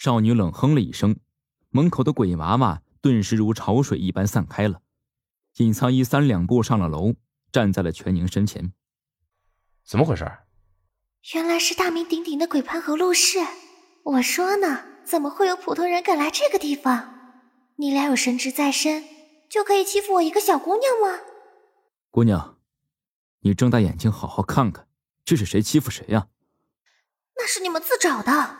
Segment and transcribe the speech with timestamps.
[0.00, 1.18] 少女冷哼了一声，
[1.68, 4.80] 门口的鬼娃娃顿时如潮水一般散开了。
[5.58, 7.16] 尹苍一三两步上了楼，
[7.52, 8.72] 站在了全宁身前。
[9.84, 10.24] 怎么回事？
[11.34, 13.40] 原来是大名鼎鼎的鬼潘和陆氏。
[14.04, 17.42] 我说呢，怎么会有普通人敢来这个地方？
[17.76, 19.04] 你俩有神职在身，
[19.50, 21.22] 就可以欺负我一个小姑娘吗？
[22.10, 22.56] 姑娘，
[23.40, 24.88] 你睁大眼睛好好看看，
[25.26, 26.28] 这是谁欺负谁呀？
[27.36, 28.56] 那是你们自找的。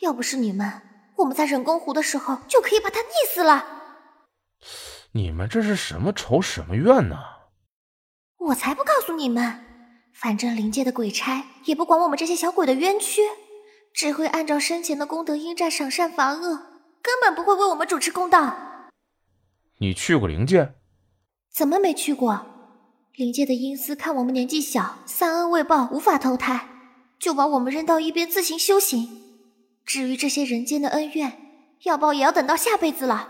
[0.00, 0.82] 要不是你们，
[1.16, 3.64] 我们在人工湖的时候就可以把他溺死了。
[5.12, 7.16] 你们这是什么仇什么怨呢？
[8.38, 9.64] 我才不告诉你们！
[10.12, 13.22] 反正灵界的鬼差也不管我们这些小鬼的冤屈，
[13.92, 16.56] 只会按照生前的功德应债赏善罚恶，
[17.02, 18.56] 根本不会为我们主持公道。
[19.78, 20.74] 你去过灵界？
[21.52, 22.46] 怎么没去过？
[23.14, 26.68] 灵界的阴司看我们年纪小，三恩未报，无法投胎，
[27.18, 29.25] 就把我们扔到一边自行修行。
[29.86, 33.28] 至于这些人间的恩怨，要报也要等到下辈子了。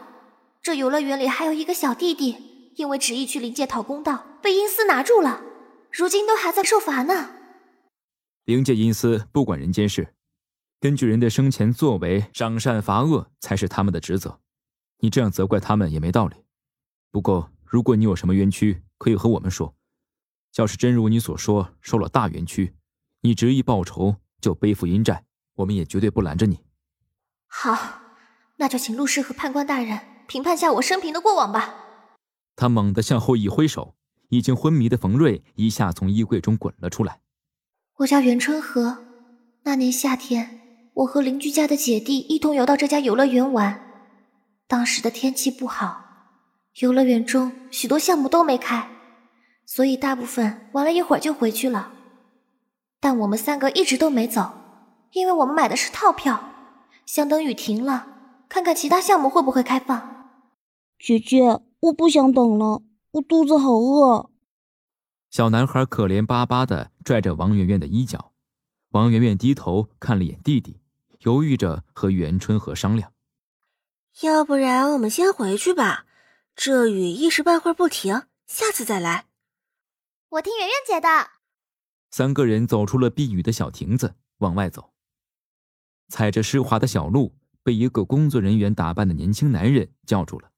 [0.63, 5.43] 这游乐园里还有一个小弟弟，因为执意去灵界讨公道，被阴司拿住了，
[5.93, 7.37] 如今都还在受罚呢。
[8.47, 10.15] 灵界阴司不管人间事，
[10.81, 14.41] 根据人的生前作为赏善罚恶才是他们的职责。
[15.01, 16.37] 你这样责怪他们也没道理。
[17.11, 19.75] 不过，如果你有什么冤屈，可以和我们说。
[20.57, 22.75] 要是真如你所说受了大冤屈，
[23.21, 25.27] 你执意报仇就背负阴债。
[25.57, 26.61] 我们也绝对不拦着你。
[27.47, 28.01] 好，
[28.57, 31.75] 那就请陆氏和判官大人评判下我生平的过往吧。
[32.55, 33.95] 他猛地向后一挥手，
[34.31, 37.21] 已经昏迷的冯瑞一下从衣柜中滚了出来。
[37.99, 39.05] 我叫袁春和，
[39.63, 43.83] 那年夏天，我和邻居家的姐弟一同游到这家游乐园玩。
[44.67, 46.05] 当时的天气不好，
[46.81, 48.91] 游乐园中许多项目都没开，
[49.65, 51.93] 所以大部分玩了一会儿就回去了。
[52.99, 54.53] 但我们三个一直都没走。
[55.17, 56.53] 因为我们买的是套票，
[57.07, 58.07] 想等雨停了，
[58.51, 60.43] 看看其他项目会不会开放。
[60.99, 64.31] 姐姐，我不想等了，我肚子好饿。
[65.31, 68.33] 小男孩可怜巴巴的拽着王媛媛的衣角，
[68.91, 70.83] 王媛媛低头看了眼弟弟，
[71.21, 73.11] 犹豫着和袁春和商量
[74.21, 76.05] ：“要不然我们先回去吧，
[76.55, 79.25] 这雨一时半会儿不停，下次再来。”
[80.29, 81.31] 我听圆圆姐的。
[82.11, 84.93] 三个人走出了避雨的小亭子，往外走。
[86.09, 90.53] 踩着湿滑的小路，被一个工作人员打扮的年轻男人叫住了。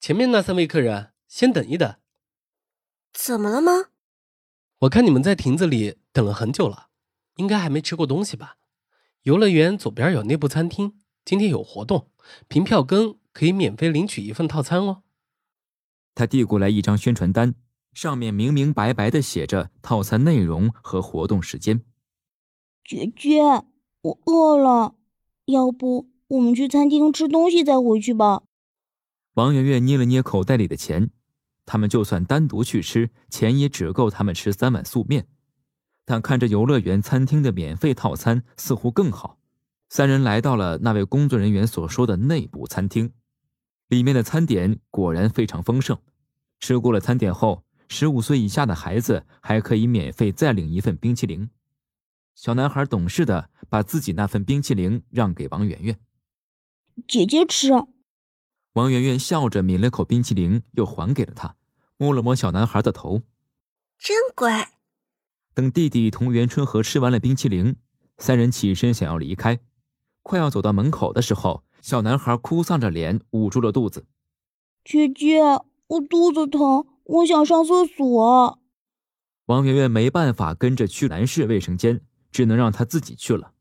[0.00, 1.96] 前面那三位客人，先等一等。
[3.12, 3.90] 怎么了吗？
[4.80, 6.88] 我看你们在亭子里等了很久了，
[7.36, 8.56] 应该还没吃过东西吧？
[9.22, 12.10] 游乐园左边有内部餐厅，今天有活动，
[12.46, 15.02] 凭票根可以免费领取一份套餐哦。
[16.14, 17.54] 他递过来一张宣传单，
[17.92, 21.82] 上面明明白白的写着套餐内容和活动时间。
[22.84, 23.40] 姐姐。
[24.02, 24.94] 我饿了，
[25.46, 28.42] 要不我们去餐厅吃东西再回去吧。
[29.34, 31.10] 王媛媛捏了捏口袋里的钱，
[31.66, 35.26] 他们就算单独去吃，钱也只够他们吃三碗素面。
[36.04, 39.38] 但看着游乐园餐厅的免费套餐，似乎更好。
[39.88, 43.12] 三人来到了那位工作人员所说的内部餐厅，
[43.88, 45.98] 里面的餐点果然非常丰盛。
[46.60, 51.50] 吃过了餐点后，十五岁以下的孩子还可以免费再领一份冰淇淋。
[52.38, 55.98] 小男孩懂事的把自己那份冰淇淋让给王媛媛，
[57.08, 57.72] 姐姐吃。
[58.74, 61.56] 王媛媛笑着抿了口冰淇淋，又还给了他，
[61.96, 63.22] 摸了摸小男孩的头，
[63.98, 64.70] 真乖。
[65.52, 67.74] 等弟弟同袁春和吃完了冰淇淋，
[68.18, 69.58] 三人起身想要离开，
[70.22, 74.06] 快要走到门口的时候，小男孩哭丧着脸，捂住了肚子。
[74.84, 75.40] 姐姐，
[75.88, 78.60] 我肚子疼，我想上厕所。
[79.46, 82.02] 王媛媛没办法跟着去男士卫生间。
[82.30, 83.52] 只能让他自己去了。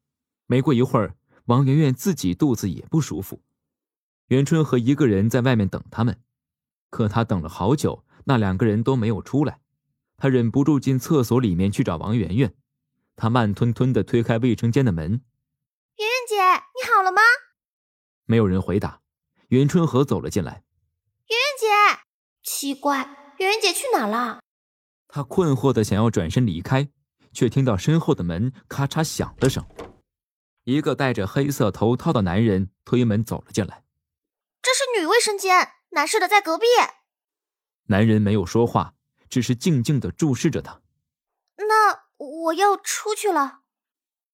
[0.45, 3.41] 没过一会儿，王媛媛自己肚子也不舒服。
[4.27, 6.21] 袁春和一个人在外面等他们，
[6.89, 9.61] 可他等了好久，那两个人都没有出来。
[10.17, 12.53] 他忍不住进厕所里面去找王媛媛。
[13.15, 15.21] 他慢吞吞的推开卫生间的门
[15.97, 17.21] ：“媛媛姐，你好了吗？”
[18.25, 19.01] 没有人回答。
[19.49, 20.63] 袁春和走了进来
[21.29, 22.01] ：“媛媛姐，
[22.43, 24.41] 奇怪，媛媛姐去哪了？”
[25.07, 26.89] 他困惑的想要转身离开。
[27.33, 29.65] 却听到身后的门咔嚓响了声，
[30.63, 33.83] 一个戴着黑色头套的男人推门走了进来。
[34.61, 36.65] 这是女卫生间，男士的在隔壁。
[37.85, 38.95] 男人没有说话，
[39.29, 40.81] 只是静静的注视着他。
[41.57, 43.61] 那我要出去了。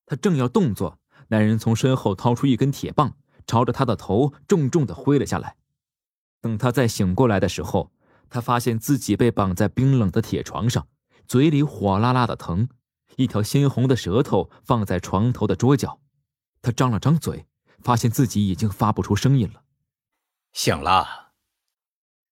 [0.06, 5.56] 他正要动作，男人从身后掏出一根铁棒，朝着他的头重重的挥了下来。
[6.42, 7.92] 等他再醒过来的时候，
[8.30, 10.88] 他发现自己被绑在冰冷的铁床上，
[11.28, 12.68] 嘴里火辣辣的疼。
[13.18, 16.02] 一条鲜红的舌头放在床头的桌角，
[16.62, 17.46] 他张了张嘴，
[17.84, 19.64] 发现自己已经发不出声音了。
[20.52, 21.34] 醒了，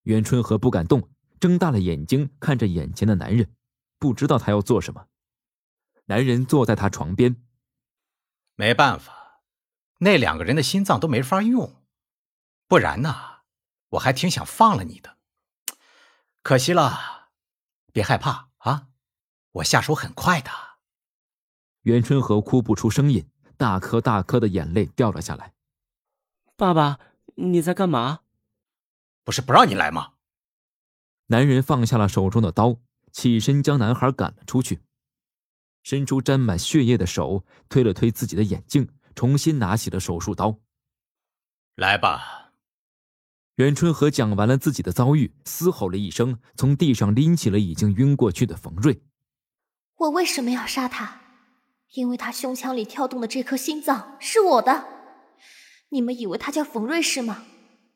[0.04, 3.54] 袁春和不敢动，睁大了眼睛看着眼前的男人，
[3.98, 5.08] 不知道他要做什么。
[6.06, 7.44] 男人坐在他床边，
[8.56, 9.42] 没办法，
[10.00, 11.84] 那两个人的心脏都没法用，
[12.68, 13.42] 不然呢，
[13.90, 15.18] 我还挺想放了你的。
[16.44, 17.30] 可惜了，
[17.94, 18.88] 别害怕啊，
[19.52, 20.71] 我下手很快的。
[21.84, 23.26] 袁春和哭不出声音，
[23.58, 25.54] 大颗大颗的眼泪掉了下来。
[26.56, 27.00] 爸爸，
[27.36, 28.20] 你在干嘛？
[29.24, 30.14] 不是不让你来吗？
[31.28, 32.78] 男人放下了手中的刀，
[33.12, 34.82] 起身将男孩赶了出去，
[35.82, 40.60] 伸出沾满血液的手推了推自己的眼镜，重新拿起了手术刀。
[41.76, 42.52] 来吧。
[43.56, 49.02] 袁春和讲完了自己的遭遇，嘶吼了一声，从地上拎起了已经晕过去的冯瑞。
[49.98, 51.21] 我为什么要杀他？
[51.94, 54.86] 因为他胸腔里跳动的这颗心脏是我的，
[55.90, 57.44] 你们以为他叫冯瑞是吗？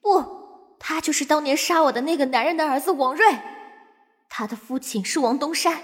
[0.02, 3.26] 不，他就是当年杀我的那个男人的儿子王瑞，
[4.30, 5.82] 他的父亲是王东山，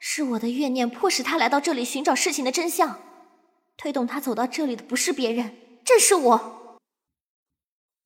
[0.00, 2.98] 是我的怨念迫使他来到这里寻找事情的真相，
[3.76, 6.78] 推动他走到这里的不是别人，正是我。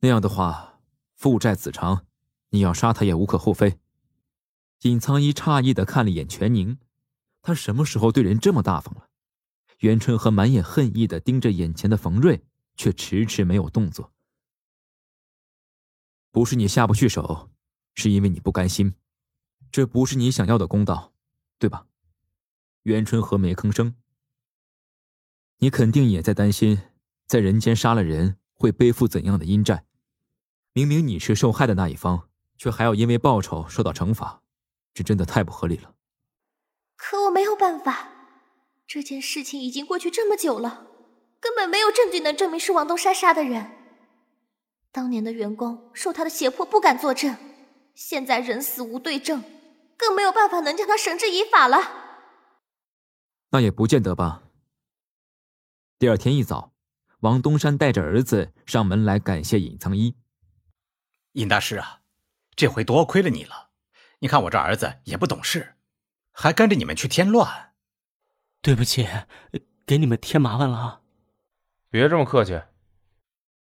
[0.01, 0.81] 那样的话，
[1.17, 2.05] 父债子偿，
[2.51, 3.79] 你要杀他也无可厚非。
[4.83, 6.79] 尹苍一诧异的看了一眼全宁，
[7.41, 9.08] 他什么时候对人这么大方了？
[9.79, 12.45] 袁春和满眼恨意的盯着眼前的冯瑞，
[12.77, 14.13] 却迟迟没有动作。
[16.31, 17.51] 不是你下不去手，
[17.95, 18.95] 是因为你不甘心。
[19.71, 21.13] 这不是你想要的公道，
[21.59, 21.87] 对吧？
[22.83, 23.95] 袁春和没吭声。
[25.59, 26.81] 你肯定也在担心，
[27.27, 29.85] 在人间杀了人会背负怎样的阴债？
[30.73, 34.43] 明明你是受害的那一方，却还要因为报仇受到惩罚，
[34.93, 35.95] 这真的太不合理了。
[36.97, 38.18] 可我没有办法。
[38.89, 40.87] 这件事情已经过去这么久了，
[41.41, 43.71] 根本没有证据能证明是王东山杀的人。
[44.91, 47.37] 当年的员工受他的胁迫不敢作证，
[47.95, 49.45] 现在人死无对证，
[49.95, 51.77] 更没有办法能将他绳之以法了。
[53.51, 54.45] 那也不见得吧。
[55.99, 56.73] 第二天一早，
[57.21, 60.17] 王东山带着儿子上门来感谢尹苍一。
[61.33, 62.01] 尹大师啊，
[62.57, 63.69] 这回多亏了你了。
[64.21, 65.75] 你看我这儿子也不懂事，
[66.33, 67.68] 还跟着你们去添乱。
[68.61, 69.09] 对不起，
[69.87, 71.03] 给你们添麻烦了。
[71.91, 72.63] 别这么客气。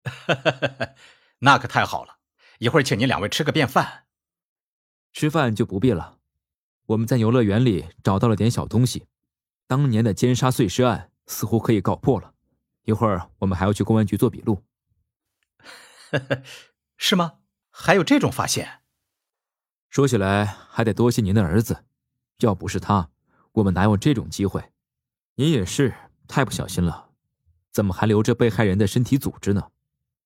[1.39, 2.17] 那可太好了，
[2.59, 4.05] 一会儿请您两位吃个便饭。
[5.11, 6.19] 吃饭就不必了，
[6.87, 9.05] 我们在游乐园里找到了点小东西，
[9.67, 12.33] 当年的奸杀碎尸案似乎可以告破了。
[12.83, 14.63] 一会儿我们还要去公安局做笔录。
[16.97, 17.39] 是吗？
[17.69, 18.81] 还有这种发现？
[19.89, 21.85] 说起来还得多谢您的儿子，
[22.39, 23.11] 要不是他。
[23.53, 24.71] 我们哪有这种机会？
[25.35, 25.93] 你也是
[26.27, 27.09] 太不小心了，
[27.71, 29.71] 怎么还留着被害人的身体组织呢？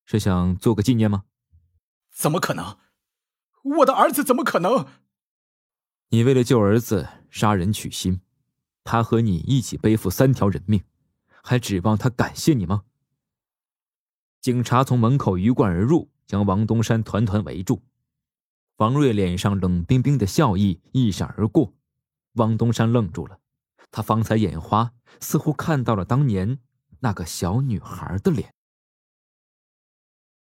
[0.04, 1.24] 是想做个纪念吗？
[2.10, 2.78] 怎么可能？
[3.62, 4.86] 我的儿子怎么可能？
[6.10, 8.20] 你为了救儿子杀人取心，
[8.84, 10.84] 他和你一起背负三条人命，
[11.42, 12.84] 还指望他感谢你吗？
[14.40, 17.82] 警察从门口鱼贯而入，将王东山团团围住。
[18.76, 21.72] 王瑞脸上冷冰冰的笑意一闪而过。
[22.34, 23.38] 汪东山愣住了，
[23.90, 26.58] 他方才眼花，似乎看到了当年
[27.00, 28.52] 那个小女孩的脸。